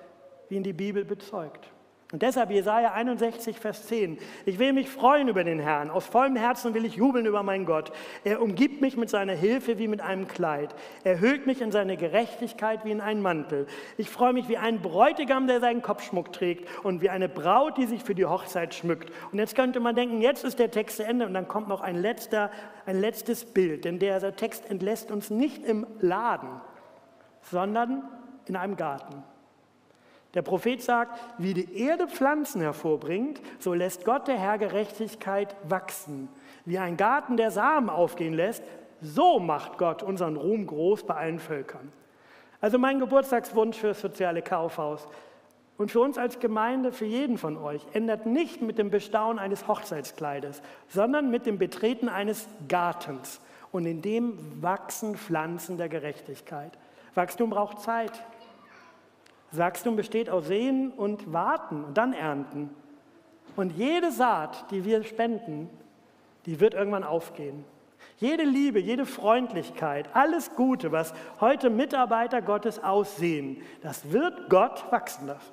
wie 0.48 0.56
ihn 0.56 0.62
die 0.62 0.72
Bibel 0.72 1.04
bezeugt. 1.04 1.70
Und 2.12 2.22
deshalb 2.22 2.50
Jesaja 2.50 2.92
61, 2.92 3.60
Vers 3.60 3.86
10. 3.86 4.18
Ich 4.44 4.58
will 4.58 4.72
mich 4.72 4.88
freuen 4.88 5.28
über 5.28 5.44
den 5.44 5.60
Herrn. 5.60 5.90
Aus 5.90 6.06
vollem 6.06 6.34
Herzen 6.34 6.74
will 6.74 6.84
ich 6.84 6.96
jubeln 6.96 7.24
über 7.24 7.44
meinen 7.44 7.66
Gott. 7.66 7.92
Er 8.24 8.42
umgibt 8.42 8.80
mich 8.80 8.96
mit 8.96 9.08
seiner 9.08 9.34
Hilfe 9.34 9.78
wie 9.78 9.86
mit 9.86 10.00
einem 10.00 10.26
Kleid. 10.26 10.74
Er 11.04 11.20
hüllt 11.20 11.46
mich 11.46 11.60
in 11.60 11.70
seine 11.70 11.96
Gerechtigkeit 11.96 12.84
wie 12.84 12.90
in 12.90 13.00
einen 13.00 13.22
Mantel. 13.22 13.68
Ich 13.96 14.10
freue 14.10 14.32
mich 14.32 14.48
wie 14.48 14.56
ein 14.56 14.82
Bräutigam, 14.82 15.46
der 15.46 15.60
seinen 15.60 15.82
Kopfschmuck 15.82 16.32
trägt 16.32 16.68
und 16.84 17.00
wie 17.00 17.10
eine 17.10 17.28
Braut, 17.28 17.78
die 17.78 17.86
sich 17.86 18.02
für 18.02 18.16
die 18.16 18.26
Hochzeit 18.26 18.74
schmückt. 18.74 19.12
Und 19.30 19.38
jetzt 19.38 19.54
könnte 19.54 19.78
man 19.78 19.94
denken, 19.94 20.20
jetzt 20.20 20.44
ist 20.44 20.58
der 20.58 20.72
Text 20.72 20.96
zu 20.96 21.04
Ende 21.04 21.26
und 21.26 21.34
dann 21.34 21.46
kommt 21.46 21.68
noch 21.68 21.80
ein, 21.80 21.94
letzter, 21.94 22.50
ein 22.86 23.00
letztes 23.00 23.44
Bild. 23.44 23.84
Denn 23.84 24.00
der 24.00 24.34
Text 24.34 24.68
entlässt 24.68 25.12
uns 25.12 25.30
nicht 25.30 25.64
im 25.64 25.86
Laden, 26.00 26.60
sondern 27.42 28.02
in 28.46 28.56
einem 28.56 28.76
Garten. 28.76 29.22
Der 30.34 30.42
Prophet 30.42 30.80
sagt, 30.80 31.20
wie 31.38 31.54
die 31.54 31.76
Erde 31.82 32.06
Pflanzen 32.06 32.60
hervorbringt, 32.60 33.40
so 33.58 33.74
lässt 33.74 34.04
Gott 34.04 34.28
der 34.28 34.38
Herr 34.38 34.58
Gerechtigkeit 34.58 35.56
wachsen. 35.64 36.28
Wie 36.64 36.78
ein 36.78 36.96
Garten 36.96 37.36
der 37.36 37.50
Samen 37.50 37.90
aufgehen 37.90 38.34
lässt, 38.34 38.62
so 39.02 39.40
macht 39.40 39.78
Gott 39.78 40.02
unseren 40.02 40.36
Ruhm 40.36 40.66
groß 40.66 41.04
bei 41.04 41.14
allen 41.14 41.40
Völkern. 41.40 41.92
Also 42.60 42.78
mein 42.78 43.00
Geburtstagswunsch 43.00 43.78
für 43.78 43.88
das 43.88 44.00
soziale 44.00 44.42
Kaufhaus 44.42 45.08
und 45.78 45.90
für 45.90 46.00
uns 46.00 46.18
als 46.18 46.38
Gemeinde, 46.38 46.92
für 46.92 47.06
jeden 47.06 47.38
von 47.38 47.56
euch, 47.56 47.86
ändert 47.94 48.26
nicht 48.26 48.60
mit 48.60 48.76
dem 48.76 48.90
Bestaunen 48.90 49.38
eines 49.38 49.66
Hochzeitskleides, 49.66 50.60
sondern 50.88 51.30
mit 51.30 51.46
dem 51.46 51.58
Betreten 51.58 52.08
eines 52.08 52.46
Gartens. 52.68 53.40
Und 53.72 53.86
in 53.86 54.02
dem 54.02 54.62
wachsen 54.62 55.16
Pflanzen 55.16 55.78
der 55.78 55.88
Gerechtigkeit. 55.88 56.76
Wachstum 57.14 57.50
braucht 57.50 57.80
Zeit. 57.80 58.12
Wachstum 59.52 59.96
besteht 59.96 60.30
aus 60.30 60.46
Sehen 60.46 60.92
und 60.92 61.32
Warten 61.32 61.84
und 61.84 61.96
dann 61.98 62.12
Ernten. 62.12 62.70
Und 63.56 63.72
jede 63.72 64.12
Saat, 64.12 64.70
die 64.70 64.84
wir 64.84 65.02
spenden, 65.02 65.68
die 66.46 66.60
wird 66.60 66.74
irgendwann 66.74 67.04
aufgehen. 67.04 67.64
Jede 68.18 68.44
Liebe, 68.44 68.78
jede 68.78 69.06
Freundlichkeit, 69.06 70.08
alles 70.14 70.54
Gute, 70.54 70.92
was 70.92 71.14
heute 71.40 71.70
Mitarbeiter 71.70 72.42
Gottes 72.42 72.82
aussehen, 72.82 73.62
das 73.82 74.12
wird 74.12 74.48
Gott 74.50 74.90
wachsen 74.90 75.26
lassen 75.26 75.52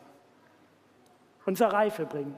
und 1.45 1.57
zur 1.57 1.67
Reife 1.67 2.05
bringen. 2.05 2.35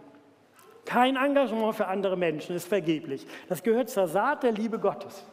Kein 0.86 1.18
Engagement 1.18 1.76
für 1.76 1.88
andere 1.88 2.18
Menschen 2.18 2.56
ist 2.56 2.68
vergeblich. 2.68 3.28
Das 3.48 3.62
gehört 3.62 3.90
zur 3.90 4.08
Saat 4.08 4.44
der 4.44 4.52
Liebe 4.52 4.80
Gottes. 4.80 5.26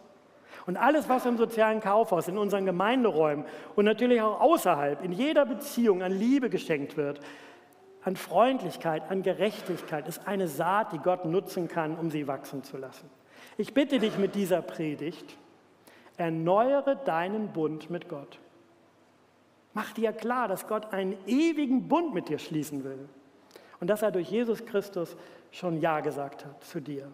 Und 0.64 0.76
alles, 0.76 1.08
was 1.08 1.26
im 1.26 1.36
sozialen 1.36 1.80
Kaufhaus, 1.80 2.28
in 2.28 2.38
unseren 2.38 2.64
Gemeinderäumen 2.64 3.44
und 3.74 3.84
natürlich 3.84 4.22
auch 4.22 4.40
außerhalb, 4.40 5.04
in 5.04 5.12
jeder 5.12 5.44
Beziehung 5.44 6.02
an 6.02 6.12
Liebe 6.12 6.48
geschenkt 6.48 6.96
wird, 6.96 7.20
an 8.02 8.16
Freundlichkeit, 8.16 9.10
an 9.10 9.22
Gerechtigkeit, 9.22 10.08
ist 10.08 10.26
eine 10.26 10.48
Saat, 10.48 10.92
die 10.92 10.98
Gott 10.98 11.24
nutzen 11.24 11.68
kann, 11.68 11.96
um 11.96 12.10
sie 12.10 12.26
wachsen 12.26 12.62
zu 12.62 12.76
lassen. 12.76 13.10
Ich 13.58 13.74
bitte 13.74 13.98
dich 13.98 14.16
mit 14.16 14.34
dieser 14.34 14.62
Predigt, 14.62 15.36
erneuere 16.16 16.96
deinen 16.96 17.52
Bund 17.52 17.90
mit 17.90 18.08
Gott. 18.08 18.38
Mach 19.74 19.92
dir 19.92 20.12
klar, 20.12 20.48
dass 20.48 20.66
Gott 20.68 20.92
einen 20.92 21.16
ewigen 21.26 21.88
Bund 21.88 22.14
mit 22.14 22.28
dir 22.28 22.38
schließen 22.38 22.84
will 22.84 23.08
und 23.80 23.88
dass 23.88 24.02
er 24.02 24.10
durch 24.10 24.30
Jesus 24.30 24.64
Christus 24.64 25.16
schon 25.50 25.80
Ja 25.80 26.00
gesagt 26.00 26.44
hat 26.44 26.64
zu 26.64 26.80
dir. 26.80 27.10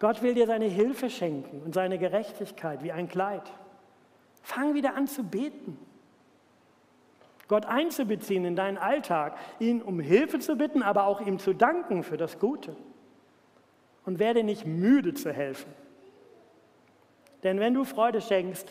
Gott 0.00 0.22
will 0.22 0.34
dir 0.34 0.46
seine 0.46 0.66
Hilfe 0.66 1.10
schenken 1.10 1.62
und 1.64 1.74
seine 1.74 1.98
Gerechtigkeit 1.98 2.82
wie 2.82 2.92
ein 2.92 3.08
Kleid. 3.08 3.52
Fang 4.42 4.74
wieder 4.74 4.94
an 4.94 5.06
zu 5.06 5.24
beten. 5.24 5.78
Gott 7.48 7.66
einzubeziehen 7.66 8.44
in 8.44 8.56
deinen 8.56 8.78
Alltag, 8.78 9.36
ihn 9.58 9.82
um 9.82 10.00
Hilfe 10.00 10.38
zu 10.38 10.56
bitten, 10.56 10.82
aber 10.82 11.06
auch 11.06 11.20
ihm 11.20 11.38
zu 11.38 11.54
danken 11.54 12.02
für 12.02 12.16
das 12.16 12.38
Gute. 12.38 12.76
Und 14.04 14.18
werde 14.18 14.44
nicht 14.44 14.66
müde 14.66 15.14
zu 15.14 15.32
helfen. 15.32 15.72
Denn 17.42 17.58
wenn 17.58 17.74
du 17.74 17.84
Freude 17.84 18.20
schenkst, 18.20 18.68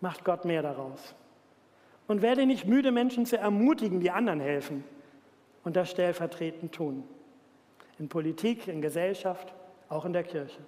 macht 0.00 0.24
Gott 0.24 0.44
mehr 0.44 0.62
daraus. 0.62 1.14
Und 2.08 2.22
werde 2.22 2.46
nicht 2.46 2.66
müde, 2.66 2.90
Menschen 2.90 3.24
zu 3.24 3.38
ermutigen, 3.38 4.00
die 4.00 4.10
anderen 4.10 4.40
helfen 4.40 4.84
und 5.64 5.76
das 5.76 5.90
stellvertretend 5.90 6.74
tun. 6.74 7.04
In 7.98 8.08
Politik, 8.08 8.66
in 8.68 8.82
Gesellschaft 8.82 9.54
auch 9.92 10.04
in 10.04 10.12
der 10.12 10.24
Kirche. 10.24 10.58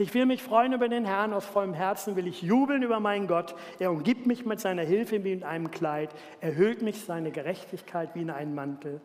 Ich 0.00 0.14
will 0.14 0.26
mich 0.26 0.42
freuen 0.42 0.72
über 0.72 0.88
den 0.88 1.04
Herrn, 1.04 1.32
aus 1.32 1.44
vollem 1.44 1.74
Herzen 1.74 2.14
will 2.14 2.28
ich 2.28 2.42
jubeln 2.42 2.82
über 2.82 3.00
meinen 3.00 3.26
Gott. 3.26 3.56
Er 3.80 3.90
umgibt 3.90 4.26
mich 4.26 4.46
mit 4.46 4.60
seiner 4.60 4.82
Hilfe 4.82 5.24
wie 5.24 5.32
in 5.32 5.42
einem 5.42 5.70
Kleid, 5.70 6.10
er 6.40 6.54
hüllt 6.56 6.82
mich 6.82 7.02
seine 7.02 7.32
Gerechtigkeit 7.32 8.14
wie 8.14 8.22
in 8.22 8.30
einen 8.30 8.54
Mantel. 8.54 9.00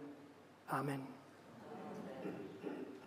Amen. 0.68 1.13